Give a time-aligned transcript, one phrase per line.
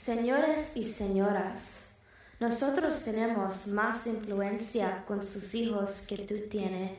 [0.00, 1.96] Señores y señoras,
[2.38, 6.92] nosotros tenemos más influencia con sus hijos que tú tienes,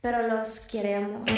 [0.00, 1.28] pero los queremos.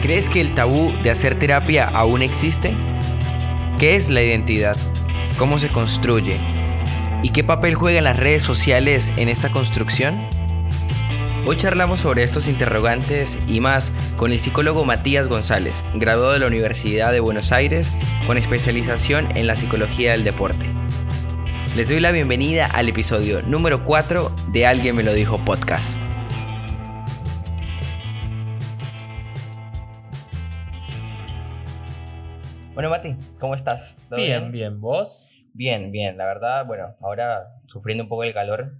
[0.00, 2.74] ¿Crees que el tabú de hacer terapia aún existe?
[3.78, 4.76] ¿Qué es la identidad?
[5.36, 6.40] ¿Cómo se construye?
[7.22, 10.43] ¿Y qué papel juegan las redes sociales en esta construcción?
[11.46, 16.46] Hoy charlamos sobre estos interrogantes y más con el psicólogo Matías González, graduado de la
[16.46, 17.92] Universidad de Buenos Aires
[18.26, 20.70] con especialización en la psicología del deporte.
[21.76, 26.00] Les doy la bienvenida al episodio número 4 de Alguien me lo dijo podcast.
[32.72, 33.98] Bueno, Mati, ¿cómo estás?
[34.08, 35.28] ¿Todo bien, bien, ¿Vos?
[35.52, 36.16] Bien, bien.
[36.16, 38.72] La verdad, bueno, ahora sufriendo un poco el calor.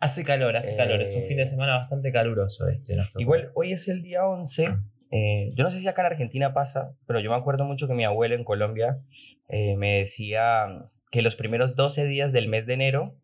[0.00, 1.00] Hace calor, hace calor.
[1.02, 2.96] Es un fin de eh, semana bastante caluroso este.
[3.16, 4.76] Igual, hoy es el día 11.
[5.10, 7.94] Eh, yo no sé si acá en Argentina pasa, pero yo me acuerdo mucho que
[7.94, 9.00] mi abuelo en Colombia
[9.48, 13.16] eh, me decía que los primeros 12 días del mes de enero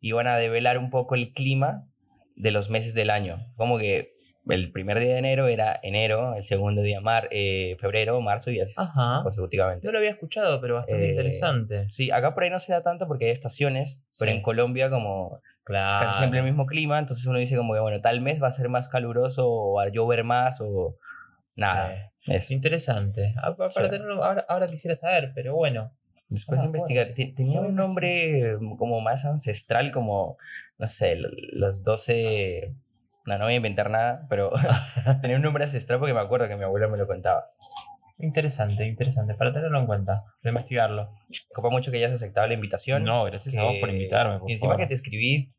[0.00, 1.86] iban a develar un poco el clima
[2.36, 3.46] de los meses del año.
[3.56, 4.17] Como que
[4.48, 8.60] el primer día de enero era enero, el segundo día mar, eh, febrero, marzo y
[8.60, 8.74] así
[9.22, 9.86] consecutivamente.
[9.86, 11.86] Yo lo había escuchado, pero bastante eh, interesante.
[11.90, 15.40] Sí, acá por ahí no se da tanto porque hay estaciones, pero en Colombia como
[15.66, 18.48] es casi siempre el mismo clima, entonces uno dice como que bueno, tal mes va
[18.48, 20.96] a ser más caluroso o va a llover más o
[21.54, 22.12] nada.
[22.26, 23.34] Es interesante.
[23.42, 25.92] ahora, ahora quisiera saber, pero bueno.
[26.30, 30.36] Después de investigar, tenía un nombre como más ancestral, como,
[30.76, 32.74] no sé, los 12
[33.28, 34.50] no, no voy a inventar nada, pero
[35.22, 37.46] tenía un nombre ancestral porque me acuerdo que mi abuelo me lo contaba.
[38.20, 41.14] Interesante, interesante, para tenerlo en cuenta, para investigarlo.
[41.52, 43.04] Copa mucho que hayas aceptado la invitación.
[43.04, 44.40] No, gracias a vos por invitarme.
[44.48, 45.54] y encima que te escribí,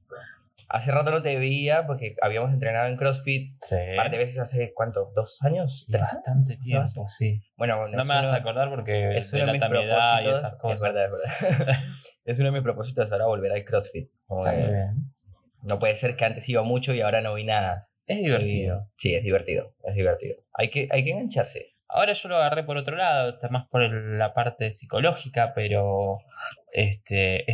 [0.67, 3.55] hace rato no te veía porque habíamos entrenado en CrossFit.
[3.61, 3.75] Sí.
[3.91, 5.11] Un par de veces hace, ¿cuánto?
[5.15, 5.85] ¿Dos años?
[5.89, 7.41] Bastante tiempo, sí.
[7.55, 10.39] Bueno, no me vas a acordar porque es uno de mis propósitos.
[10.39, 10.75] esas cosas.
[10.75, 11.75] Es verdad, es verdad.
[12.25, 14.09] es uno de mis propósitos ahora volver al CrossFit.
[14.29, 15.13] Está bien.
[15.61, 17.89] No puede ser que antes iba mucho y ahora no vi nada.
[18.05, 18.89] Es divertido.
[18.95, 20.37] Sí, es divertido, es divertido.
[20.53, 21.75] Hay que, hay que engancharse.
[21.87, 26.19] Ahora yo lo agarré por otro lado, está más por la parte psicológica, pero
[26.71, 27.45] este,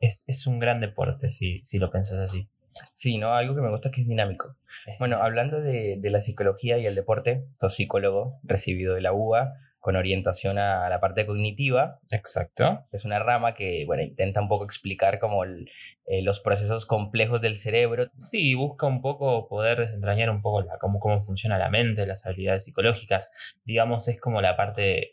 [0.00, 2.48] es, un gran deporte si, si lo pensás así.
[2.92, 3.34] Sí, ¿no?
[3.34, 4.56] Algo que me gusta es que es dinámico.
[4.98, 9.54] Bueno, hablando de, de la psicología y el deporte, sos psicólogo recibido de la UBA,
[9.80, 12.00] con orientación a la parte cognitiva.
[12.10, 12.86] Exacto.
[12.92, 17.56] Es una rama que, bueno, intenta un poco explicar como eh, los procesos complejos del
[17.56, 18.10] cerebro.
[18.18, 22.26] Sí, busca un poco poder desentrañar un poco la, cómo, cómo funciona la mente, las
[22.26, 23.60] habilidades psicológicas.
[23.64, 25.12] Digamos, es como la parte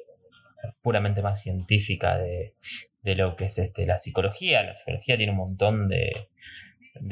[0.82, 2.56] puramente más científica de,
[3.04, 4.64] lo que es este, la psicología.
[4.64, 6.30] La psicología tiene un montón de,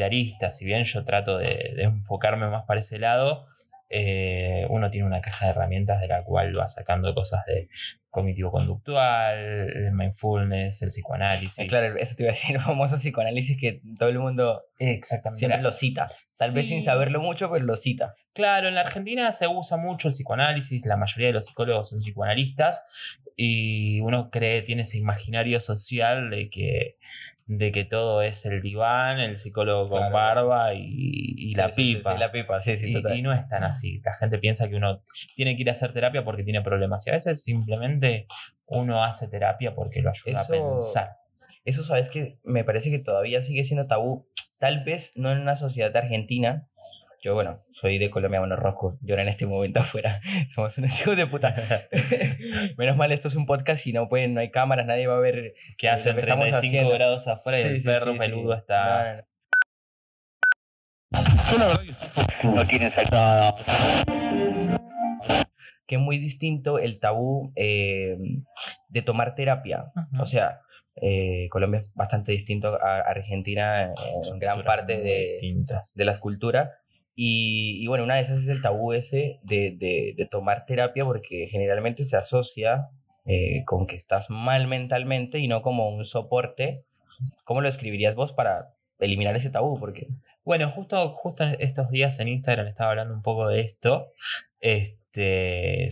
[0.03, 3.45] aristas, si bien yo trato de, de enfocarme más para ese lado,
[3.93, 7.69] eh, uno tiene una caja de herramientas de la cual va sacando cosas de
[8.13, 11.67] cognitivo-conductual, el mindfulness, el psicoanálisis.
[11.67, 15.39] Claro, eso te iba a decir, el famoso psicoanálisis que todo el mundo Exactamente.
[15.39, 16.05] siempre lo cita.
[16.37, 18.13] Tal vez sin saberlo mucho, pero lo cita.
[18.33, 22.01] Claro, en la Argentina se usa mucho el psicoanálisis, la mayoría de los psicólogos son
[22.01, 22.83] psicoanalistas
[23.35, 26.97] y uno cree, tiene ese imaginario social de que,
[27.47, 32.15] de que todo es el diván, el psicólogo con barba y, la pipa.
[32.17, 32.93] la pipa, sí, sí.
[32.93, 34.01] Y, y, no es tan así.
[34.03, 35.03] La gente piensa que uno
[35.35, 38.02] tiene que ir a hacer terapia porque tiene problemas y a veces simplemente
[38.65, 41.17] uno hace terapia porque lo ayuda a pensar.
[41.65, 44.27] Eso, sabes que me parece que todavía sigue siendo tabú.
[44.57, 46.69] Tal vez no en una sociedad argentina,
[47.23, 50.19] yo, bueno, soy de Colombia, bueno, Rosco, llora en este momento afuera.
[50.53, 51.55] Somos unos hijos de puta.
[52.77, 55.19] Menos mal, esto es un podcast y no pueden, no hay cámaras, nadie va a
[55.19, 59.25] ver qué hacen 35 grados afuera y el perro peludo está.
[61.49, 61.83] Yo la verdad
[62.43, 62.91] no tienen
[65.93, 68.17] Que es muy distinto el tabú eh,
[68.89, 69.91] de tomar terapia.
[70.19, 70.61] O sea,
[70.95, 73.93] eh, Colombia es bastante distinto a Argentina
[74.31, 75.37] en gran parte de,
[75.95, 76.71] de la escultura.
[77.15, 79.75] Y, bueno, una de esas es el tabú ese de,
[80.17, 82.89] de, tomar terapia porque generalmente se asocia
[83.27, 86.85] eh, con que estás mal mentalmente y no como un soporte.
[87.43, 89.79] ¿Cómo lo escribirías vos para eliminar ese tabú?
[89.79, 90.07] Porque...
[90.43, 94.07] Bueno, justo, justo estos días en Instagram estaba hablando un poco de esto.
[94.59, 95.02] Este,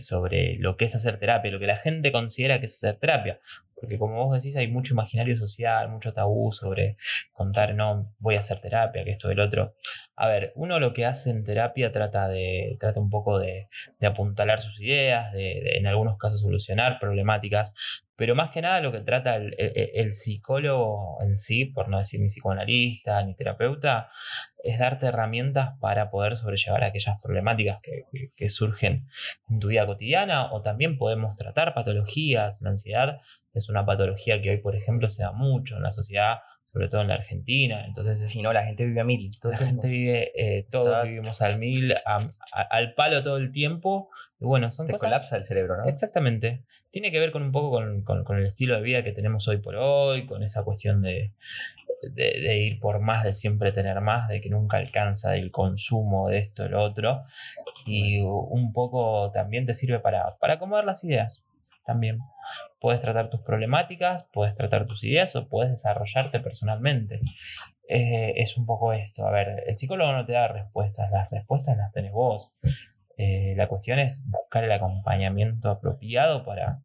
[0.00, 3.38] sobre lo que es hacer terapia, lo que la gente considera que es hacer terapia.
[3.74, 6.96] Porque como vos decís, hay mucho imaginario social, mucho tabú sobre
[7.32, 9.74] contar, no, voy a hacer terapia, que esto, el otro.
[10.14, 13.68] A ver, uno lo que hace en terapia trata, de, trata un poco de,
[14.02, 17.72] apuntalar sus ideas, de, en algunos casos solucionar problemáticas,
[18.14, 22.26] Pero más que nada lo que trata el, psicólogo en sí, por no decir ni
[22.26, 24.08] psicoanalista ni terapeuta,
[24.62, 28.04] es darte herramientas para poder sobrellevar aquellas problemáticas que,
[28.36, 29.06] que, surgen
[29.48, 32.60] en tu vida cotidiana o también podemos tratar patologías.
[32.60, 33.18] La ansiedad
[33.54, 36.40] es una patología que hoy, por ejemplo, se da mucho en la sociedad,
[36.72, 37.84] sobre todo en la Argentina.
[37.86, 39.30] Entonces, si no, la gente vive a mil.
[39.42, 41.94] la gente vive, eh, todos vivimos al mil,
[42.52, 44.08] al palo todo el tiempo.
[44.40, 45.84] Y bueno, son Te colapsa el cerebro, ¿no?
[45.84, 46.64] Exactamente.
[46.90, 49.76] Tiene que ver con un poco con, el estilo de vida que tenemos hoy por
[49.76, 51.34] hoy, con esa cuestión de,
[52.14, 56.38] de, ir por más, de siempre tener más, de que nunca alcanza el consumo de
[56.38, 57.22] esto, lo otro.
[57.84, 61.44] Y un poco también te sirve para, para acomodar las ideas
[61.84, 62.18] también.
[62.80, 67.20] Puedes tratar tus problemáticas, puedes tratar tus ideas o puedes desarrollarte personalmente.
[67.88, 69.26] Eh, es un poco esto.
[69.26, 72.52] A ver, el psicólogo no te da respuestas, las respuestas las tenés vos.
[73.16, 76.82] Eh, la cuestión es buscar el acompañamiento apropiado para,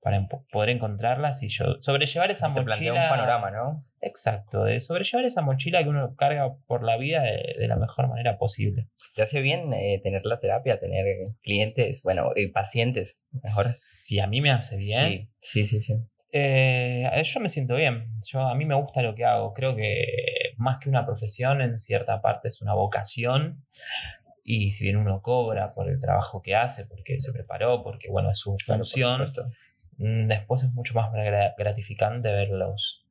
[0.00, 2.92] para poder encontrarlas y yo sobrellevar esa Te mochila.
[2.92, 3.84] un panorama, ¿no?
[4.00, 8.38] Exacto, de sobrellevar esa mochila que uno carga por la vida de, la mejor manera
[8.38, 8.88] posible.
[9.16, 11.04] ¿Te hace bien eh, tener la terapia, tener
[11.42, 13.20] clientes, bueno, y pacientes?
[13.42, 13.66] Mejor.
[13.66, 15.30] Si a mí me hace bien.
[15.40, 15.94] Sí, sí, sí.
[16.30, 18.10] Eh, yo me siento bien.
[18.26, 19.52] Yo, a mí me gusta lo que hago.
[19.52, 20.04] Creo que
[20.56, 23.64] más que una profesión, en cierta parte es una vocación.
[24.44, 28.30] Y si bien uno cobra por el trabajo que hace, porque se preparó, porque bueno,
[28.30, 31.10] es su función, mm, después es mucho más
[31.56, 33.02] gratificante ver los,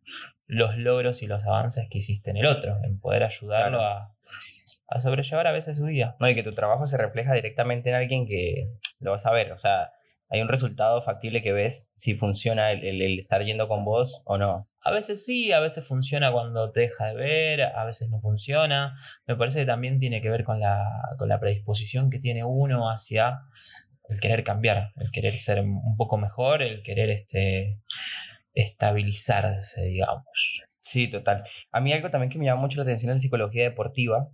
[0.48, 4.14] los logros y los avances que hiciste en el otro, en poder ayudarlo a,
[5.02, 6.16] sobrellevar a veces su vida.
[6.20, 8.70] No, y que tu trabajo se refleja directamente en alguien que
[9.00, 9.92] lo vas a ver, o sea,
[10.30, 14.70] hay un resultado factible que ves si funciona el, estar yendo con vos o no.
[14.82, 18.94] A veces sí, a veces funciona cuando te deja de ver, a veces no funciona.
[19.26, 20.86] Me parece que también tiene que ver con la,
[21.18, 23.42] con la predisposición que tiene uno hacia
[24.10, 27.82] el querer cambiar, el querer ser un poco mejor, el querer este,
[28.54, 30.62] estabilizarse, digamos.
[30.80, 31.44] Sí, total.
[31.72, 34.30] A mí algo también que me llama mucho la atención es la psicología deportiva,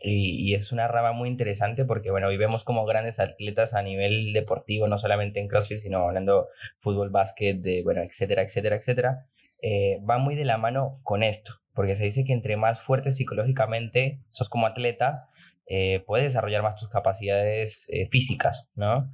[0.00, 4.88] y, es una rama muy interesante porque, bueno, hoy como grandes atletas a nivel deportivo,
[4.88, 6.48] no solamente en CrossFit, sino hablando
[6.78, 9.26] fútbol, básquet, de, bueno, etcétera, etcétera, etcétera,
[9.60, 13.12] eh, va muy de la mano con esto, porque se dice que entre más fuerte
[13.12, 15.28] psicológicamente sos como atleta,
[15.68, 19.10] eh, puedes desarrollar más tus capacidades eh, físicas, ¿no?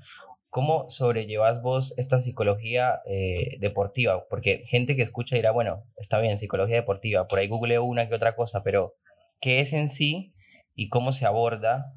[0.48, 3.00] ¿Cómo sobrellevas vos esta psicología
[3.58, 4.28] deportiva?
[4.30, 8.14] Porque gente que escucha dirá, bueno, está bien, psicología deportiva, por ahí googleo una que
[8.14, 8.94] otra cosa, pero
[9.40, 10.32] ¿qué es en sí
[10.76, 11.92] y cómo se aborda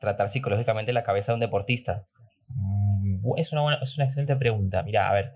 [0.00, 2.06] tratar psicológicamente la cabeza de un deportista?
[2.48, 4.82] Mm, es una, es una excelente pregunta.
[4.82, 5.34] Mira, a ver,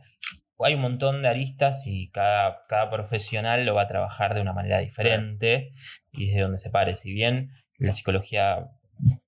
[0.58, 4.52] hay un montón de aristas y cada, cada profesional lo va a trabajar de una
[4.52, 5.72] manera diferente
[6.12, 6.94] y desde donde se pare.
[6.94, 8.70] Si bien la psicología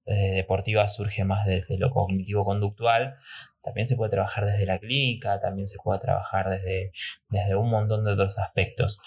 [0.06, 3.16] eh, deportiva surge más desde lo cognitivo-conductual,
[3.62, 6.92] también se puede trabajar desde la clínica, también se puede trabajar desde,
[7.28, 9.00] desde un montón de otros aspectos.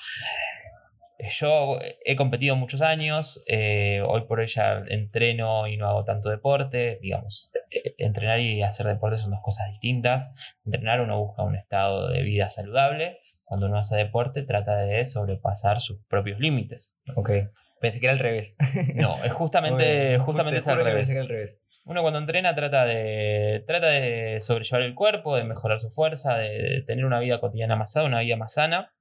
[1.20, 4.48] Yo he competido muchos años, eh, hoy por hoy
[4.88, 9.68] entreno y no hago tanto deporte, digamos, eh, entrenar y hacer deporte son dos cosas
[9.70, 10.56] distintas.
[10.66, 15.80] Entrenar uno busca un estado de vida saludable, cuando uno hace deporte trata de sobrepasar
[15.80, 16.98] sus propios límites.
[17.16, 17.32] Ok,
[17.80, 18.56] pensé que era al revés.
[18.96, 21.16] No, es justamente, justamente es al revés.
[21.16, 21.60] al revés.
[21.86, 26.84] Uno cuando entrena trata de, trata de sobrellevar el cuerpo, de mejorar su fuerza, de
[26.86, 28.92] tener una vida cotidiana más sana, una vida más sana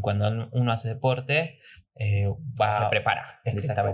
[0.00, 1.58] cuando uno hace deporte,
[1.96, 2.26] eh,
[2.60, 3.40] va, se prepara.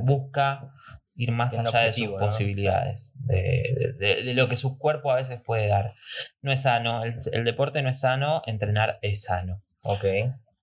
[0.03, 0.71] busca
[1.15, 5.95] ir más allá de sus posibilidades, de, lo que su cuerpo a veces puede dar.
[6.41, 9.61] No es sano, el, deporte no es sano, entrenar es sano.
[9.83, 10.05] Ok.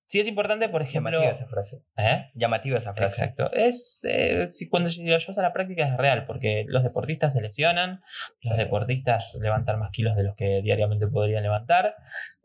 [0.07, 1.11] Sí es importante, por ejemplo...
[1.11, 1.83] Llamativa esa frase.
[1.97, 2.31] ¿Eh?
[2.33, 3.25] Llamativa esa frase.
[3.25, 3.51] Exacto.
[3.51, 7.41] Es, eh, si cuando lo llevas a la práctica es real, porque los deportistas se
[7.41, 8.01] lesionan,
[8.41, 11.95] los deportistas levantan más kilos de los que diariamente podrían levantar,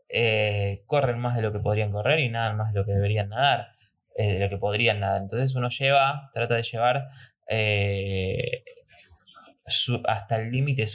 [0.09, 3.29] eh, corren más de lo que podrían correr y nadan más de lo que deberían
[3.29, 3.69] nadar,
[4.17, 5.21] de lo que podrían nadar.
[5.21, 7.07] Entonces uno lleva, trata de llevar
[9.65, 10.85] eh, hasta el límite,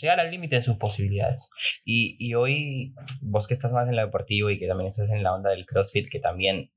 [0.00, 1.50] llegar al límite de sus posibilidades.
[1.84, 5.34] Y, hoy, vos que estás más en lo deportivo y que también estás en la
[5.34, 6.70] onda del CrossFit, que también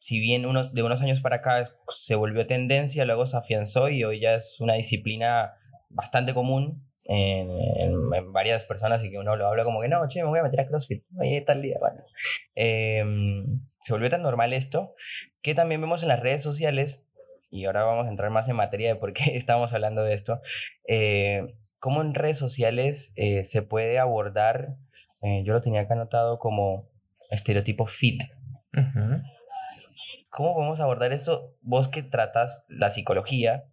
[0.00, 4.02] si bien unos, de unos años para acá se volvió tendencia, luego se afianzó y
[4.02, 5.52] hoy ya es una disciplina
[5.90, 10.28] bastante común en, varias personas y que uno lo habla como que no, che, me
[10.28, 12.02] voy a meter a CrossFit, oye, tal día, bueno.
[12.54, 14.94] Em, se volvió tan normal esto
[15.42, 17.08] que también vemos en las redes sociales,
[17.50, 20.40] y ahora vamos a entrar más en materia de por qué estamos hablando de esto,
[20.88, 24.76] eh, cómo en redes sociales eh, se puede abordar,
[25.22, 26.88] eh, yo lo tenía acá anotado como
[27.30, 28.22] estereotipo fit.
[30.30, 31.56] ¿Cómo podemos abordar eso?
[31.60, 33.64] Vos que tratas la psicología,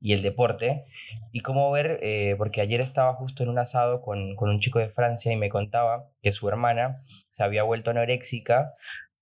[0.00, 0.84] y el deporte.
[1.32, 4.78] Y cómo ver, eh, porque ayer estaba justo en un asado con, con un chico
[4.78, 8.70] de Francia y me contaba que su hermana se había vuelto anoréxica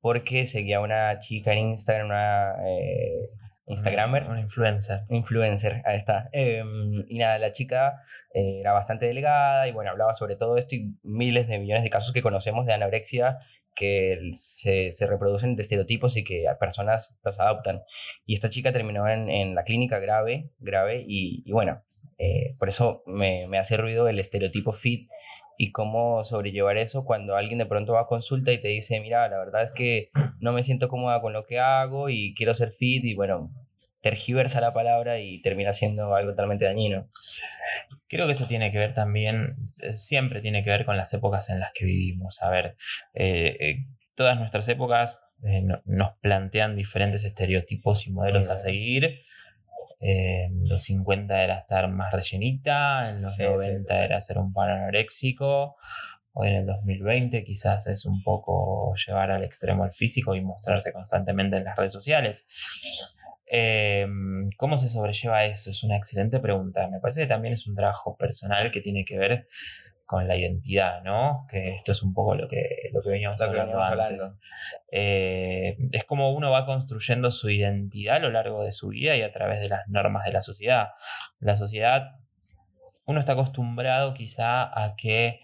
[0.00, 3.30] porque seguía una chica en Instagram, una eh,
[3.66, 4.28] Instagramer.
[4.28, 5.02] Una influencer.
[5.08, 6.28] Influencer, ahí está.
[6.32, 8.00] Em, y nada, la chica
[8.32, 11.90] eh, era bastante delgada y bueno, hablaba sobre todo esto y miles de millones de
[11.90, 13.38] casos que conocemos de anorexia
[13.76, 17.82] que se, se, reproducen de estereotipos y que personas los adoptan.
[18.24, 21.84] Y esta chica terminó en, en la clínica grave, grave, y, y bueno,
[22.18, 25.10] eh, por eso me, me, hace ruido el estereotipo fit
[25.58, 29.28] y cómo sobrellevar eso cuando alguien de pronto va a consulta y te dice, mira,
[29.28, 30.08] la verdad es que
[30.40, 33.52] no me siento cómoda con lo que hago y quiero ser fit y bueno,
[34.00, 37.06] tergiversa la palabra y termina siendo algo totalmente dañino.
[38.08, 41.50] Creo que eso tiene que ver también, eh, siempre tiene que ver con las épocas
[41.50, 42.42] en las que vivimos.
[42.42, 42.76] A ver,
[43.14, 43.76] eh, eh,
[44.14, 49.20] todas nuestras épocas eh, no, nos plantean diferentes estereotipos y modelos a seguir.
[50.06, 54.52] En los 50 era estar más rellenita, en los sí, 90 sí, era ser un
[54.52, 55.76] pan anoréxico,
[56.32, 60.92] hoy en el 2020 quizás es un poco llevar al extremo el físico y mostrarse
[60.92, 62.46] constantemente en las redes sociales.
[63.46, 64.06] Eh,
[64.56, 65.70] ¿Cómo se sobrelleva eso?
[65.70, 66.88] Es una excelente pregunta.
[66.88, 69.48] Me parece que también es un trabajo personal que tiene que ver
[70.06, 71.46] con la identidad, ¿no?
[71.50, 73.92] Que esto es un poco lo que, lo que veníamos lo hablando que antes.
[73.92, 74.38] Hablando.
[74.90, 79.22] Eh, es como uno va construyendo su identidad a lo largo de su vida y
[79.22, 80.90] a través de las normas de la sociedad.
[81.40, 82.16] La sociedad,
[83.04, 85.40] uno está acostumbrado quizá a que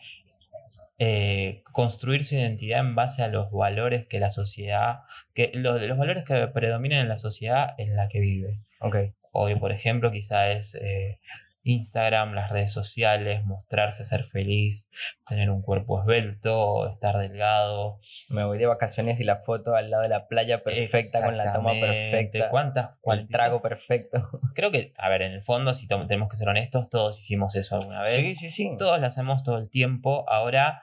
[1.05, 5.01] eh, construir su identidad en base a los valores que la sociedad,
[5.35, 8.55] que los, los valores que predominan en la sociedad en la que vive.
[8.81, 9.13] Okay.
[9.33, 11.19] Hoy, por ejemplo, quizá es eh,
[11.65, 14.91] Instagram, las redes sociales, mostrarse, ser feliz,
[15.27, 17.99] tener un cuerpo esbelto, estar delgado.
[18.31, 21.53] Me voy de vacaciones y la foto al lado de la playa perfecta, con la
[21.53, 22.49] toma perfecta.
[22.51, 23.01] ¿Cuántas?
[23.05, 24.29] El trago perfecto.
[24.55, 27.77] Creo que, a ver, en el fondo, si tenemos que ser honestos, todos hicimos eso
[27.77, 28.15] alguna vez.
[28.15, 28.77] Sí, sí, sí.
[28.79, 30.29] Todos lo hacemos todo el tiempo.
[30.29, 30.83] Ahora,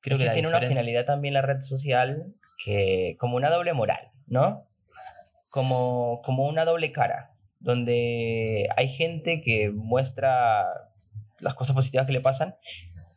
[0.00, 0.68] creo es que, que tiene diferencia...
[0.68, 2.34] una finalidad también la red social
[2.64, 4.64] que como una doble moral, ¿no?
[5.50, 10.64] Como, como una doble cara, donde hay gente que muestra
[11.40, 12.56] las cosas positivas que le pasan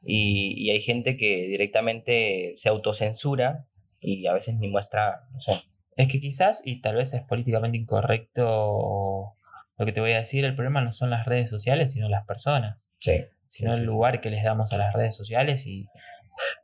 [0.05, 3.65] y, y hay gente que directamente se autocensura
[3.99, 5.61] y a veces ni muestra, no sé.
[5.95, 9.35] Es que quizás, y tal vez es políticamente incorrecto
[9.77, 12.25] lo que te voy a decir, el problema no son las redes sociales, sino las
[12.25, 12.91] personas.
[12.99, 13.25] Sí.
[13.53, 15.87] Sino sí, el lugar que les damos a las redes sociales y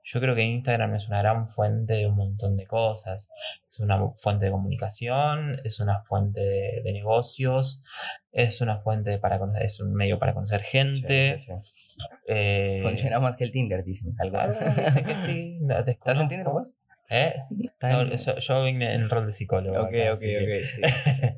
[0.04, 3.32] yo creo que Instagram es una gran fuente de un montón de cosas.
[3.70, 7.84] Es una fuente de comunicación, es una fuente de, de negocios,
[8.32, 11.38] es una fuente para conocer, es un medio para conocer gente.
[11.38, 14.16] Sí, sí, eh, Funciona más que el Tinder, dicen.
[14.18, 15.60] Algunos dicen que sí.
[15.62, 16.72] No, ¿Estás en Tinder vos?
[17.12, 17.36] ¿Eh?
[17.84, 19.80] No, yo, yo, vine en rol de psicólogo.
[19.80, 21.36] Ok, acá, ok, ok.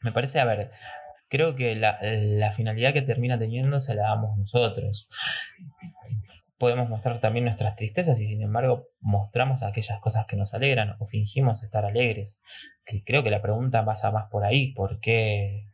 [0.00, 0.72] Me parece, a ver,
[1.28, 5.08] creo que la, la, finalidad que termina teniendo se la damos nosotros.
[6.58, 11.06] Podemos mostrar también nuestras tristezas y sin embargo mostramos aquellas cosas que nos alegran o
[11.06, 12.40] fingimos estar alegres.
[13.04, 14.72] Creo que la pregunta pasa más por ahí.
[14.72, 15.68] ¿Por qué,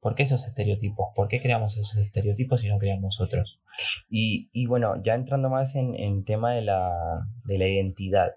[0.00, 1.08] ¿Por qué esos estereotipos?
[1.14, 3.60] ¿Por qué creamos esos estereotipos y no creamos otros?
[4.08, 8.36] Y, y bueno, ya entrando más en, en tema de la, de la identidad.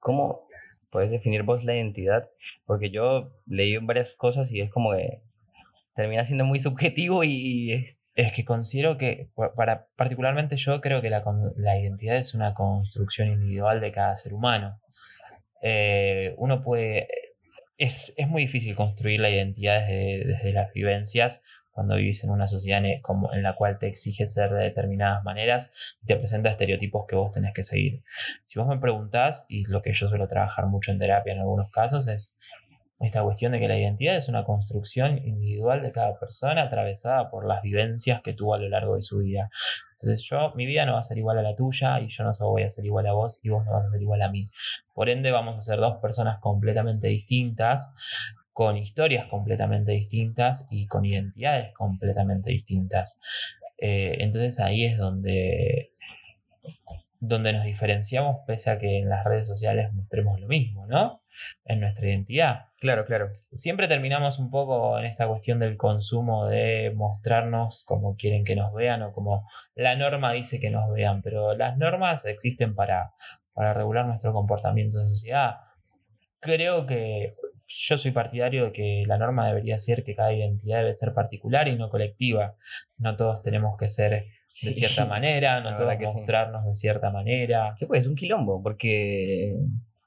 [0.00, 0.46] ¿Cómo
[0.90, 2.30] puedes definir vos la identidad?
[2.64, 5.22] Porque yo leí varias cosas y es como que
[5.94, 7.96] termina siendo muy subjetivo y...
[8.14, 11.24] Es que considero que, para, particularmente yo creo que la,
[11.56, 14.78] la identidad es una construcción individual de cada ser humano.
[15.62, 17.08] Eh, uno puede...
[17.78, 22.46] Es, es, muy difícil construir la identidad desde, desde, las vivencias cuando vivís en una
[22.46, 26.50] sociedad en, como, en la cual te exige ser de determinadas maneras y te presenta
[26.50, 28.04] estereotipos que vos tenés que seguir.
[28.46, 31.70] Si vos me preguntás, y lo que yo suelo trabajar mucho en terapia en algunos
[31.70, 32.36] casos, es
[33.02, 37.46] esta cuestión de que la identidad es una construcción individual de cada persona atravesada por
[37.46, 39.50] las vivencias que tuvo a lo largo de su vida.
[39.98, 42.32] Entonces yo, mi vida no va a ser igual a la tuya y yo no
[42.40, 44.46] voy a ser igual a vos y vos no vas a ser igual a mí.
[44.94, 47.92] Por ende vamos a ser dos personas completamente distintas,
[48.52, 53.18] con historias completamente distintas y con identidades completamente distintas.
[53.78, 55.92] Eh, entonces ahí es donde
[57.24, 61.22] donde nos diferenciamos pese a que en las redes sociales mostremos lo mismo, ¿no?
[61.64, 62.66] En nuestra identidad.
[62.80, 63.30] Claro, claro.
[63.52, 68.74] Siempre terminamos un poco en esta cuestión del consumo de mostrarnos como quieren que nos
[68.74, 73.12] vean o como la norma dice que nos vean, pero las normas existen para,
[73.52, 75.58] para regular nuestro comportamiento en sociedad.
[76.40, 77.36] Creo que
[77.74, 81.68] yo soy partidario de que la norma debería ser que cada identidad debe ser particular
[81.68, 82.56] y no colectiva.
[82.98, 86.68] No todos tenemos que ser de sí, cierta manera, no todos que mostrarnos sí.
[86.68, 87.74] de cierta manera.
[87.78, 88.00] ¿Qué pues?
[88.00, 89.56] Es un quilombo, porque,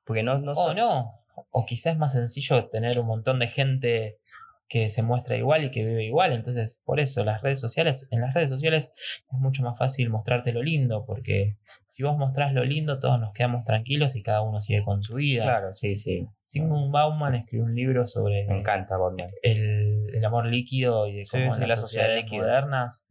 [0.05, 4.19] porque no, no O no, o quizás es más sencillo tener un montón de gente
[4.67, 6.33] que se muestra igual y que vive igual.
[6.33, 10.53] Entonces, por eso las redes sociales, en las redes sociales es mucho más fácil mostrarte
[10.53, 11.57] lo lindo, porque
[11.87, 15.15] si vos mostrás lo lindo, todos nos quedamos tranquilos y cada uno sigue con su
[15.15, 15.43] vida.
[15.43, 16.27] Claro, sí, sí.
[16.43, 18.97] Sigmund Bauman escribió un libro sobre Me encanta
[19.41, 22.41] el, el amor líquido y de cómo sí, en la las sociedad sociedades líquida.
[22.41, 23.07] modernas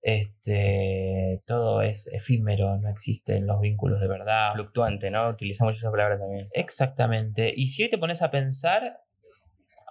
[0.00, 4.52] este, todo es efímero, no existen los vínculos de verdad.
[4.54, 5.28] Fluctuante, ¿no?
[5.28, 6.48] Utilizamos esa palabra también.
[6.52, 7.52] Exactamente.
[7.54, 9.00] Y si hoy te pones a pensar,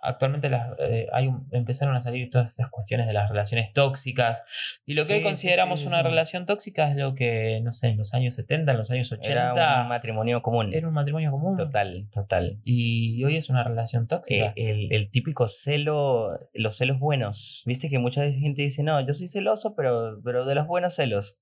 [0.02, 4.44] actualmente las, eh, hay un- empezaron a salir todas esas cuestiones de las relaciones tóxicas.
[4.86, 7.88] Y lo que Sí, hoy consideramos sí, una relación tóxica es lo que, no sé,
[7.90, 10.74] en los años 70, en los años 80, Era un matrimonio común.
[10.74, 11.56] era un matrimonio común.
[11.58, 12.60] Total, total.
[12.64, 14.54] Y hoy es una relación Eh, tóxica.
[14.56, 17.64] el, el típico celo, los celos buenos.
[17.66, 21.38] Viste que mucha gente dice, no, yo soy celoso, pero, pero de los buenos celos.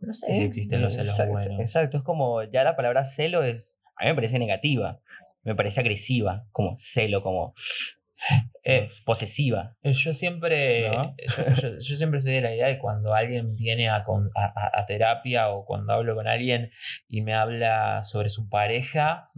[0.00, 1.60] no sé si existen los celos exacto, buenos.
[1.60, 5.00] Exacto, es como ya la palabra celo es, a mí me parece negativa,
[5.46, 7.54] me parece agresiva, como celo, como
[8.64, 9.76] Eh, posesiva.
[9.82, 11.14] Yo siempre, ¿No?
[11.18, 14.84] yo, yo- yo siempre soy de la idea de cuando alguien viene a, con- a-
[14.86, 16.70] terapia o cuando hablo con alguien
[17.08, 19.28] y me habla sobre su pareja,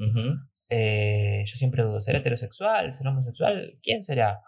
[0.70, 2.92] eh, yo siempre dudo, ¿será heterosexual?
[2.92, 3.78] ¿Será homosexual?
[3.82, 4.42] ¿Quién será?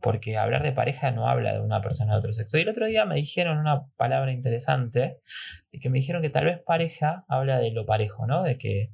[0.00, 2.56] Porque hablar de pareja no habla de una persona de otro sexo.
[2.58, 5.20] Y el otro día me dijeron una palabra interesante,
[5.72, 8.42] y que me dijeron que tal vez pareja habla de lo parejo, ¿no?
[8.42, 8.90] De que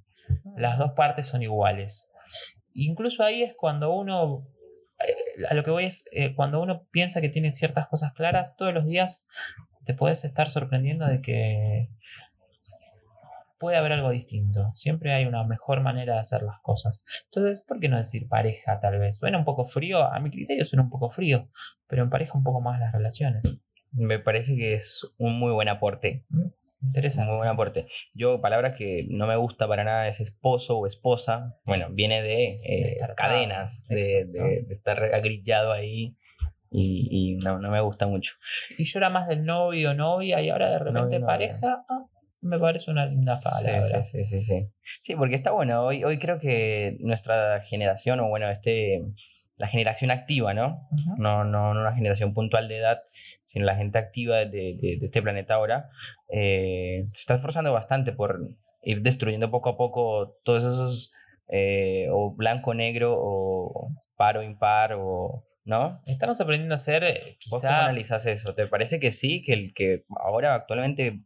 [0.56, 2.12] las dos partes son iguales.
[2.72, 4.44] Incluso ahí es cuando uno,
[5.06, 8.56] eh, a lo que voy es, eh, cuando uno piensa que tiene ciertas cosas claras,
[8.56, 9.26] todos los días
[9.84, 11.88] te puedes estar sorprendiendo de que
[13.60, 14.70] puede haber algo distinto.
[14.74, 17.04] Siempre hay una mejor manera de hacer las cosas.
[17.26, 19.18] Entonces, ¿por qué no decir pareja tal vez?
[19.18, 21.48] Suena un poco frío, a mi criterio suena un poco frío,
[21.86, 23.60] pero en pareja un poco más las relaciones.
[23.92, 26.24] Me parece que es un muy buen aporte.
[26.82, 27.28] Interesante.
[27.30, 27.86] muy buen aporte.
[28.14, 31.56] Yo, palabra que no me gusta para nada es esposo o esposa.
[31.64, 36.16] Bueno, viene de, eh, De estar atado, cadenas, de, de- de estar agrillado ahí
[36.70, 38.32] y, y no, no me gusta mucho.
[38.78, 42.06] Y yo era más del novio o novia y ahora de repente Novio, pareja, ah,
[42.40, 44.02] me parece una linda palabra.
[44.02, 44.68] Sí, sí, sí, sí, sí.
[45.02, 45.82] Sí, porque está bueno.
[45.82, 49.02] Hoy, hoy creo que nuestra generación, o bueno, este,
[49.60, 50.88] la generación activa, ¿no?
[50.90, 51.16] Ujú.
[51.18, 53.02] No, no, no una generación puntual de edad,
[53.44, 54.46] sino la gente activa de,
[54.80, 55.90] de- de este planeta ahora,
[56.28, 58.40] eh, se está esforzando bastante por
[58.82, 61.12] ir destruyendo poco a poco todos esos,
[61.48, 66.00] eh, o blanco, negro, o par o impar, o, ¿no?
[66.06, 67.84] Estamos aprendiendo a ser, eh, ¿Vos cómo quizá.
[67.84, 68.54] analizás eso?
[68.54, 71.20] ¿Te parece que sí, que el que ahora actualmente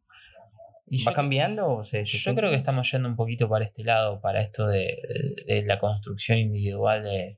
[0.90, 1.68] va yo- cambiando?
[1.70, 4.66] O se, se Yo creo que estamos yendo un poquito para este lado, para esto
[4.66, 4.98] de,
[5.46, 7.34] de- de la construcción individual de,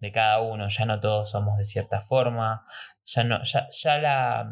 [0.00, 0.68] de cada uno.
[0.68, 2.62] Ya no todos somos de cierta forma.
[3.04, 4.50] Ya no, ya, ya la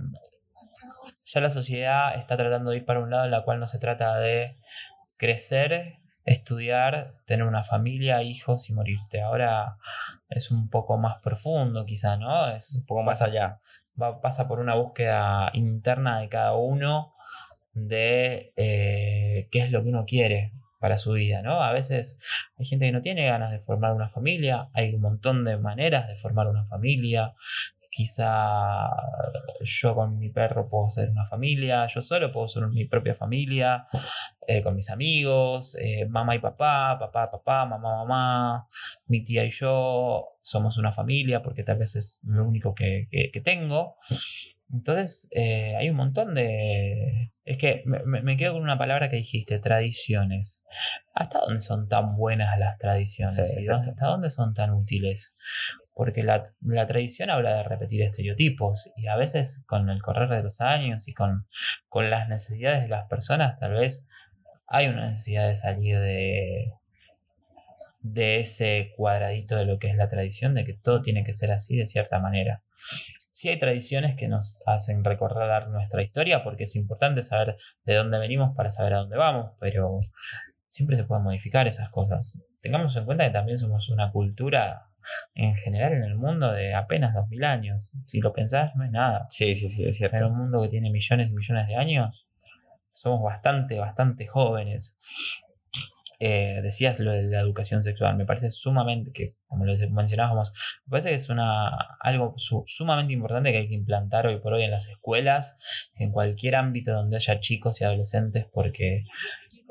[1.24, 3.78] ya la sociedad está tratando de ir para un lado en la cual no se
[3.78, 4.54] trata de
[5.16, 9.22] crecer, estudiar, tener una familia, hijos y morirte.
[9.22, 9.76] Ahora
[10.28, 12.48] es un poco más profundo, quizá, ¿no?
[12.48, 13.58] Es un poco más allá.
[14.00, 17.14] va- pasa por una búsqueda interna de cada uno
[17.74, 21.62] de eh, qué es lo que uno quiere para su vida, ¿no?
[21.62, 22.18] A veces
[22.58, 26.08] hay gente que no tiene ganas de formar una familia, hay un montón de maneras
[26.08, 27.34] de formar una familia.
[27.90, 28.88] Quizá
[29.60, 33.84] yo con mi perro puedo ser una familia, yo solo puedo ser mi propia familia,
[34.46, 38.66] eh, con mis amigos, eh, mamá y papá, papá, papá, mamá, mamá,
[39.06, 43.30] mi tía y yo somos una familia porque tal vez es lo único que, que-
[43.32, 43.96] que tengo.
[44.72, 47.28] Entonces, eh, hay un montón de...
[47.44, 50.64] Es que me, me- quedo con una palabra que dijiste, tradiciones.
[51.14, 53.52] ¿Hasta dónde son tan buenas las tradiciones?
[53.54, 55.34] Sí, ¿Y dónde- hasta dónde son tan útiles?
[55.92, 60.42] Porque la, la tradición habla de repetir estereotipos y a veces con el correr de
[60.42, 61.46] los años y con,
[61.88, 64.06] con las necesidades de las personas, tal vez
[64.66, 66.72] hay una necesidad de salir de,
[68.00, 71.52] de ese cuadradito de lo que es la tradición, de que todo tiene que ser
[71.52, 72.62] así de cierta manera.
[73.34, 78.20] Sí hay tradiciones que nos hacen recordar nuestra historia porque es importante saber de dónde
[78.20, 79.98] venimos para saber a dónde vamos, pero
[80.68, 82.38] siempre se pueden modificar esas cosas.
[82.62, 84.86] Tengamos en cuenta que también somos una cultura
[85.34, 87.92] en general en el mundo de apenas 2000 años.
[88.06, 89.26] Si lo pensás, no es nada.
[89.30, 90.28] Sí, sí, sí, es En cierto.
[90.28, 92.28] un mundo que tiene millones y millones de años,
[92.92, 95.42] somos bastante, bastante jóvenes.
[96.20, 100.52] Eh, decías lo de la educación sexual, me parece sumamente, que como lo mencionábamos,
[100.86, 101.68] me parece que es una,
[102.00, 105.56] algo su- sumamente importante que hay que implantar hoy por hoy en las escuelas,
[105.96, 109.04] en cualquier ámbito donde haya chicos y adolescentes, porque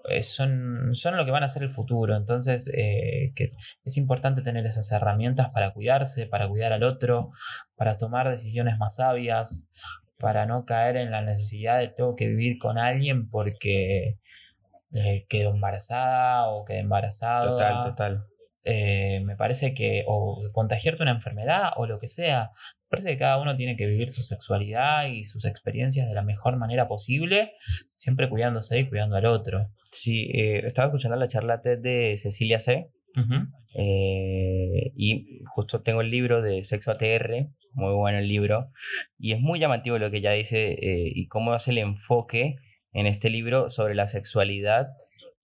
[0.10, 2.16] eh, son, son lo que van a ser el futuro.
[2.16, 3.50] Entonces, eh, que
[3.86, 7.32] es importante tener esas herramientas para cuidarse, para cuidar al otro,
[7.76, 9.68] para tomar decisiones más sabias,
[10.20, 14.20] para no caer en la necesidad de tengo que vivir con alguien porque
[14.94, 17.58] eh, quedó embarazada o quedé embarazado.
[17.58, 18.24] Total, total.
[18.66, 22.52] eh, me parece que, o contagiarte una enfermedad o lo que sea,
[22.84, 26.22] me parece que cada uno tiene que vivir su sexualidad y sus experiencias de la
[26.22, 27.54] mejor manera posible,
[27.94, 29.70] siempre cuidándose y cuidando al otro.
[29.92, 32.88] Sí, eh, estaba escuchando la charla TED de Cecilia C.
[33.76, 38.72] Eh, y justo tengo el libro de Sexo ATR, muy bueno el libro,
[39.20, 42.56] y es muy llamativo lo que ella dice y cómo hace el enfoque
[42.94, 44.90] en este libro sobre la sexualidad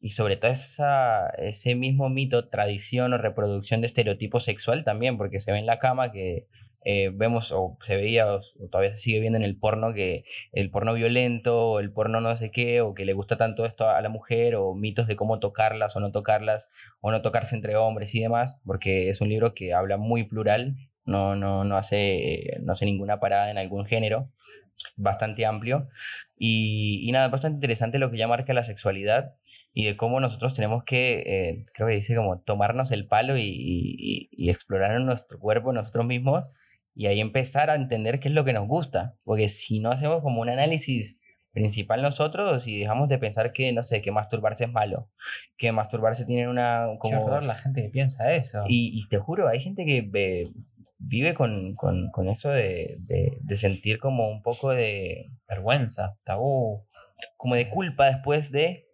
[0.02, 5.40] y sobre todo esa, ese mismo mito, tradición o reproducción de estereotipo sexual también, porque
[5.40, 6.48] se ve en la cama que
[6.86, 8.40] eh, vemos o se veía o,
[8.72, 12.34] todavía se sigue viendo en el porno que el porno violento o el porno no
[12.38, 15.40] sé qué o que le gusta tanto esto a la mujer o mitos de cómo
[15.40, 16.70] tocarlas o no tocarlas
[17.02, 20.78] o no tocarse entre hombres y demás, porque es un libro que habla muy plural,
[21.06, 24.32] no, no, no, hace, no hace ninguna parada en algún género,
[24.96, 25.90] bastante amplio
[26.38, 29.36] y, y nada, bastante interesante lo que ya marca la sexualidad
[29.74, 34.30] y de cómo nosotros tenemos que, eh, creo que dice como tomarnos el palo y,
[34.32, 36.50] y, explorar nuestro cuerpo nosotros mismos
[36.96, 40.22] y ahí empezar a entender qué es lo que nos gusta, porque si no hacemos
[40.22, 44.72] como un análisis principal nosotros y dejamos de pensar que, no sé, que masturbarse es
[44.72, 45.10] malo,
[45.58, 46.88] que masturbarse tiene una...
[47.00, 47.42] Como...
[47.42, 48.64] la gente que piensa eso.
[48.68, 50.48] Y, te juro, hay gente que
[51.00, 56.86] vive con, con, con eso de, de, de, sentir como un poco de vergüenza, tabú,
[57.38, 58.90] como de culpa después de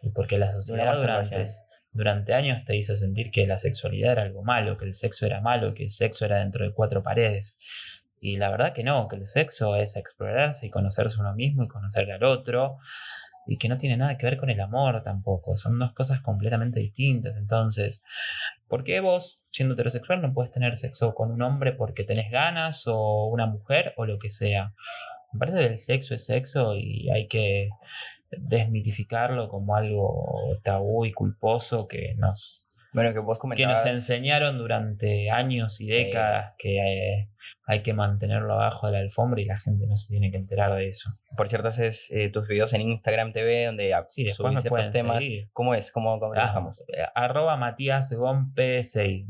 [0.00, 1.44] y porque la sociedad durante,
[1.92, 5.40] durante años te hizo sentir que la sexualidad era algo malo, que el sexo era
[5.40, 8.08] malo, que el sexo era dentro de cuatro paredes.
[8.20, 11.68] Y la verdad que no, que el sexo es explorarse y conocerse uno mismo y
[11.68, 12.78] conocer al otro.
[13.46, 15.56] Y que no tiene nada que ver con el amor tampoco.
[15.56, 17.36] Son dos cosas completamente distintas.
[17.36, 18.04] Entonces,
[18.68, 22.86] ¿por qué vos, siendo heterosexual, no puedes tener sexo con un hombre porque tenés ganas
[22.86, 24.74] o una mujer o lo que sea?
[25.32, 27.70] Me parece que el sexo es sexo y hay que
[28.30, 30.18] desmitificarlo como algo
[30.62, 36.54] tabú y culposo que nos, bueno, que, vos que nos enseñaron durante años y décadas
[36.58, 37.28] que eh,
[37.66, 40.74] hay que mantenerlo abajo de la alfombra y la gente no se tiene que enterar
[40.74, 41.10] de eso.
[41.36, 45.24] Por cierto, haces eh, tus videos en Instagram TV donde sí, subís ciertos temas.
[45.52, 45.90] ¿Cómo es?
[45.90, 49.26] ¿Cómo, cómo ah, eh, Arroba Matías Gon de Sai.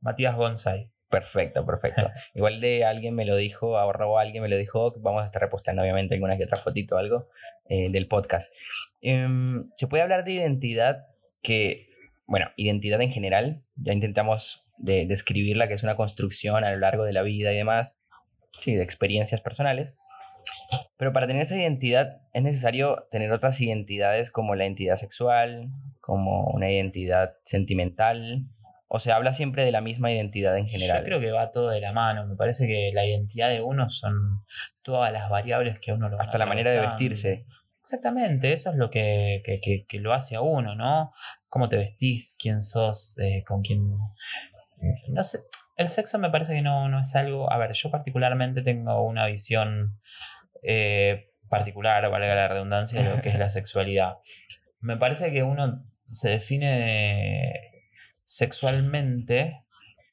[0.00, 0.90] Matías Gonsai.
[1.12, 2.10] Perfecto, perfecto.
[2.34, 5.82] Igual de alguien me lo dijo, ahorró alguien me lo dijo, vamos a estar repostando
[5.82, 7.28] obviamente alguna que otra fotito o algo
[7.66, 8.50] eh, del podcast.
[9.02, 11.04] Em, se puede hablar de identidad
[11.42, 11.86] que,
[12.26, 17.04] bueno, identidad en general, ya intentamos de, describirla, que es una construcción a lo largo
[17.04, 18.00] de la vida y demás,
[18.60, 19.98] sí, de experiencias personales.
[20.96, 25.68] Pero para tener esa identidad es necesario tener otras identidades como la identidad sexual,
[26.00, 28.42] como una identidad sentimental,
[28.94, 30.98] o se habla siempre de la misma identidad en general.
[30.98, 32.26] Yo creo que va todo de la mano.
[32.26, 34.44] Me parece que la identidad de uno son
[34.82, 37.46] todas las variables que a uno lo Hasta la manera de vestirse.
[37.82, 39.42] Exactamente, eso es lo que,
[39.94, 41.12] lo hace a uno, ¿no?
[41.48, 43.98] Cómo te vestís, quién sos, con quién.
[45.08, 45.40] No sé.
[45.76, 47.52] El sexo me parece que no, no es algo.
[47.52, 49.98] A ver, yo particularmente tengo una visión
[50.62, 54.18] eh, particular, valga la redundancia, de lo que es la sexualidad.
[54.78, 57.72] Me parece que uno se define
[58.24, 59.64] sexualmente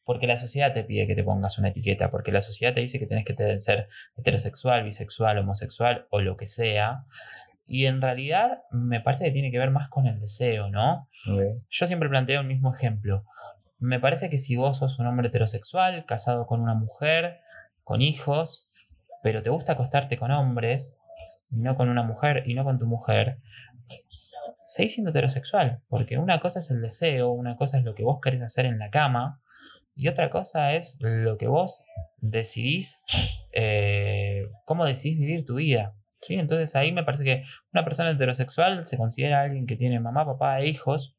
[0.10, 2.98] porque la sociedad te pide que te pongas una etiqueta, porque la sociedad te dice
[2.98, 7.04] que tenés que ser heterosexual, bisexual, homosexual o lo que sea.
[7.72, 11.08] Y en realidad me parece que tiene que ver más con el deseo, ¿no?
[11.70, 13.26] Yo siempre planteo el mismo ejemplo.
[13.78, 17.42] Me parece que si vos sos un hombre heterosexual, casado con una mujer,
[17.84, 18.70] con hijos,
[19.22, 20.98] pero te gusta acostarte con hombres,
[21.52, 23.40] y no con una mujer y no con tu mujer,
[24.66, 28.20] seguís siendo heterosexual, porque una cosa es el deseo, una cosa es lo que vos
[28.22, 29.42] querés hacer en la cama,
[29.96, 31.84] y otra cosa es lo que vos
[32.18, 33.04] decidís,
[33.54, 35.96] eh, cómo decidís vivir tu vida.
[36.22, 36.36] ¿Sí?
[36.36, 40.62] Entonces ahí me parece que una persona heterosexual se considera alguien que tiene mamá, papá
[40.62, 41.16] e hijos,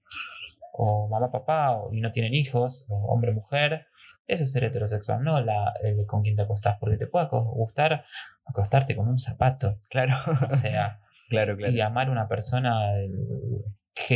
[0.72, 3.86] o mamá, papá, y no tienen hijos, o hombre, mujer.
[4.26, 5.72] Eso es ser heterosexual, no la,
[6.06, 8.04] con quien te acostás, porque te puede gustar
[8.46, 9.78] acostarte con un zapato.
[9.90, 10.14] Claro.
[10.46, 11.72] O sea, Claro, claro.
[11.72, 13.08] Y amar a una persona de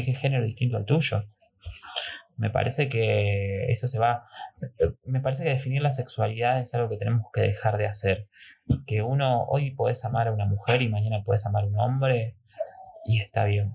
[0.02, 1.24] género distinto al tuyo.
[2.36, 4.26] Me parece que eso se va.
[5.04, 8.26] Me parece que definir la sexualidad es algo que tenemos que dejar de hacer.
[8.86, 12.36] Que uno hoy puedes amar a una mujer y mañana puedes amar a un hombre
[13.04, 13.74] y está bien.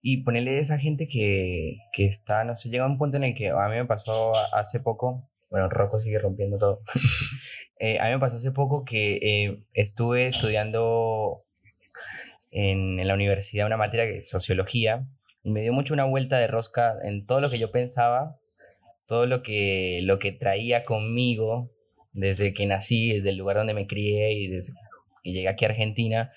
[0.00, 3.34] Y ponerle a esa gente que, que está, no sé, llega un punto en el
[3.34, 6.82] que a mí me pasó hace poco, bueno, Rocco sigue rompiendo todo.
[7.84, 11.40] Eh, a mí me pasó hace poco que eh, estuve estudiando
[12.52, 15.04] en, la universidad una materia que es sociología
[15.42, 18.38] y me dio mucho una vuelta de rosca en todo lo que yo pensaba,
[19.06, 21.70] todo lo que, lo que traía conmigo
[22.12, 26.32] desde que nací, desde el lugar donde me crié y llegué aquí a Argentina,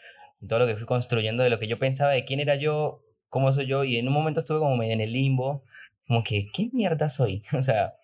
[0.47, 3.51] todo lo que fui construyendo de lo que yo pensaba de quién era yo, cómo
[3.51, 5.63] soy yo, y en un momento estuve como medio en el limbo,
[6.07, 7.41] como que, ¿qué mierda soy?
[7.57, 7.95] O sea,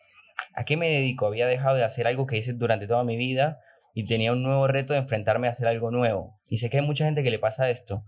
[0.56, 1.28] ¿a qué me dedico?
[1.28, 3.60] Había dejado de hacer algo que hice durante toda mi vida
[3.94, 6.40] y tenía un nuevo reto de enfrentarme a hacer algo nuevo.
[6.50, 8.04] Y sé que hay mucha gente que le pasa esto.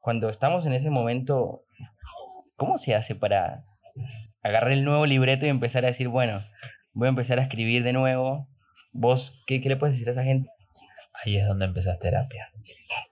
[0.00, 1.64] Cuando estamos en ese momento,
[2.58, 3.64] ¿cómo se hace para
[4.42, 6.44] agarrar el nuevo libreto y empezar a decir, bueno,
[6.92, 8.48] voy a empezar a escribir de nuevo?
[8.92, 10.50] ¿Vos qué, qué le puedes decir a esa gente?
[11.24, 12.48] Ahí es donde empezás terapia.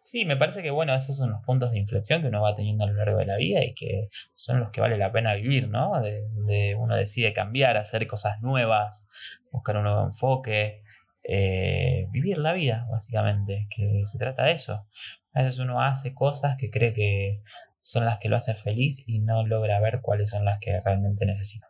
[0.01, 2.85] Sí, me parece que bueno, esos son los puntos de inflexión que uno va teniendo
[2.85, 5.69] a lo largo de la vida y que son los que vale la pena vivir,
[5.69, 6.01] ¿no?
[6.01, 9.09] De, uno decide cambiar, hacer cosas nuevas,
[9.51, 10.83] buscar un nuevo enfoque,
[11.25, 14.87] eh, vivir la vida, básicamente, que se trata de eso.
[15.33, 17.41] A veces uno hace cosas que cree que
[17.87, 21.25] son las que lo hacen feliz y no logra ver cuáles son las que realmente
[21.25, 21.69] necesita.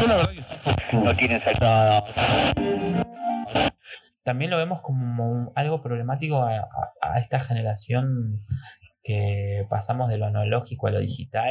[0.00, 0.32] Yo la verdad
[0.90, 2.02] que no tienen salida
[4.24, 8.42] también lo vemos como algo problemático a, esta generación
[9.02, 11.50] que pasamos de lo analógico a lo digital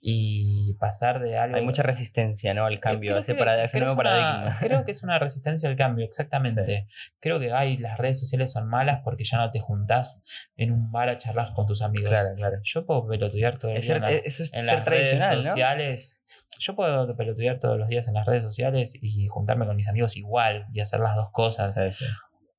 [0.00, 1.56] y pasar de algo...
[1.56, 2.64] Hay mucha resistencia ¿no?
[2.64, 4.56] al eh, cambio, ese, nuevo paradigma.
[4.60, 6.86] Creo que es una resistencia al cambio, exactamente.
[7.20, 10.22] Creo que hay, las redes sociales son malas porque ya no te juntás
[10.56, 12.10] en un bar a charlar con tus amigos.
[12.10, 12.56] Claro, claro.
[12.62, 16.24] Yo puedo pelotudear todo el día en, eso es las redes sociales.
[16.58, 20.16] Yo puedo pelotudear todos los días en las redes sociales y juntarme con mis amigos
[20.16, 21.78] igual y hacer las dos cosas.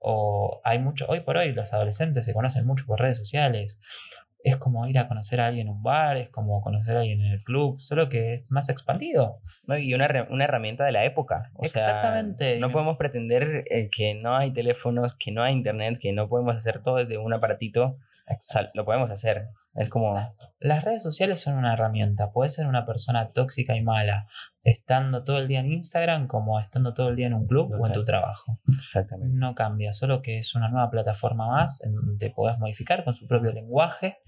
[0.04, 3.80] O hay mucho, hoy por hoy los adolescentes se conocen mucho por redes sociales
[4.44, 7.22] es como ir a conocer a alguien en un bar, es como conocer a alguien
[7.22, 9.40] en el club, solo que es más expandido.
[9.68, 11.52] y una, una, herramienta de la época.
[11.62, 12.60] Exactamente.
[12.60, 16.56] no podemos pretender eh, que no hay teléfonos, que no hay internet, que no podemos
[16.56, 17.98] hacer todo desde un aparatito.
[18.74, 19.44] lo podemos hacer.
[19.76, 20.16] Es como...
[20.60, 22.32] Las redes sociales son una herramienta.
[22.32, 24.28] Puedes ser una persona tóxica y mala
[24.62, 27.88] estando todo el día en Instagram como estando todo el día en un club o
[27.88, 28.60] en tu trabajo.
[28.68, 29.36] Exactamente.
[29.36, 33.16] No cambia, solo que es una nueva plataforma más en donde te podés modificar con
[33.16, 34.20] su propio lenguaje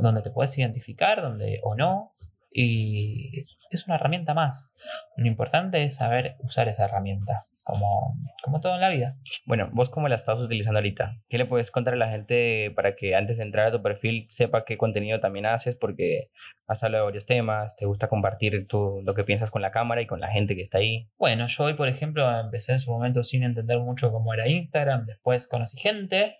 [0.00, 2.10] donde te puedes identificar, donde o no,
[2.54, 4.74] y es una herramienta más.
[5.16, 9.14] Lo importante es saber usar esa herramienta, como, como todo en la vida.
[9.46, 11.18] Bueno, vos cómo la estás utilizando ahorita?
[11.28, 14.26] ¿Qué le puedes contar a la gente para que antes de entrar a tu perfil
[14.28, 15.76] sepa qué contenido también haces?
[15.76, 16.26] Porque
[16.66, 20.06] has hablado de varios temas, te gusta compartir lo que piensas con la cámara y
[20.06, 21.06] con la gente que está ahí.
[21.18, 25.06] Bueno, yo hoy, por ejemplo, empecé en su momento sin entender mucho cómo era Instagram,
[25.06, 26.36] después conocí gente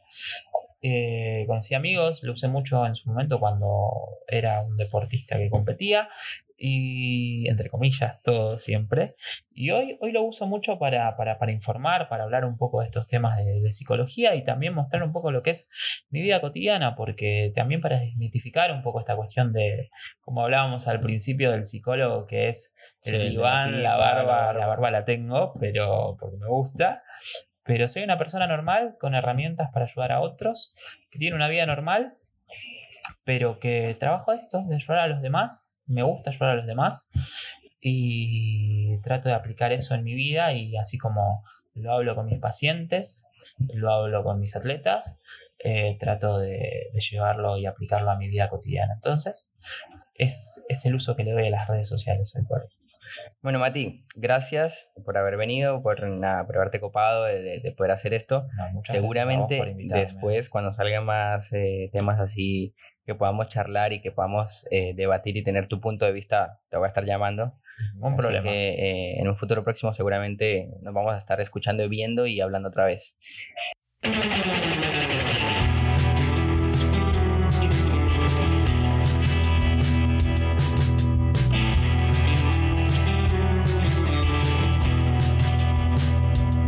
[0.85, 6.09] eh, conocí amigos, lo usé mucho en su momento cuando era un deportista que competía
[6.65, 9.15] y entre comillas todo siempre.
[9.53, 11.17] Y hoy, hoy lo uso mucho para,
[11.49, 15.31] informar, para hablar un poco de estos temas de, psicología y también mostrar un poco
[15.31, 15.69] lo que es
[16.11, 19.91] mi vida cotidiana, porque también para desmitificar un poco esta cuestión de,
[20.21, 25.05] como hablábamos al principio del psicólogo, que es el diván, la barba, la barba la
[25.05, 27.03] tengo, pero porque me gusta.
[27.65, 30.75] Pero soy una persona normal con herramientas para ayudar a otros,
[31.11, 32.17] que tiene una vida normal,
[33.25, 35.69] pero que trabajo esto, de ayudar a los demás.
[35.87, 37.09] Me gusta ayudar a los demás
[37.85, 41.43] y trato de aplicar eso en mi vida y así como
[41.75, 43.27] lo hablo con mis pacientes,
[43.75, 45.19] lo hablo con mis atletas,
[45.59, 48.95] eh, trato de, llevarlo y aplicarlo a mi vida cotidiana.
[48.95, 49.53] Entonces,
[50.15, 52.69] es, es el uso que le doy a las redes sociales por hoy.
[53.41, 58.47] Bueno, Mati, gracias por haber venido, por, por haberte copado de, poder hacer esto.
[58.85, 64.93] Seguramente después, cuando salgan más eh, temas así que podamos charlar y que podamos eh,
[64.95, 67.55] debatir y tener tu punto de vista, te voy a estar llamando.
[68.01, 68.43] Un problema.
[68.43, 72.69] Que, eh, en un futuro próximo seguramente nos vamos a estar escuchando viendo y hablando
[72.69, 73.17] otra vez.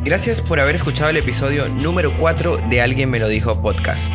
[0.05, 4.13] Gracias por haber escuchado el episodio número 4 de Alguien me lo dijo podcast.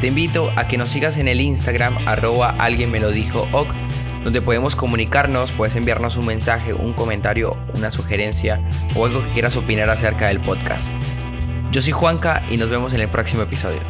[0.00, 3.48] Te invito a que nos sigas en el Instagram arroba alguien me lo dijo
[4.22, 8.62] donde podemos comunicarnos, puedes enviarnos un mensaje, un comentario, una sugerencia
[8.94, 10.94] o algo que quieras opinar acerca del podcast.
[11.72, 13.80] Yo soy Juanca y nos vemos en el próximo episodio.